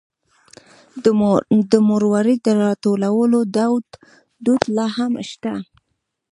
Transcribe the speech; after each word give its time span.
د 1.71 1.73
مروارید 1.89 2.39
د 2.43 2.47
راټولولو 2.63 3.39
دود 4.43 4.59
لا 4.75 4.87
هم 4.97 5.13
شته. 5.29 5.53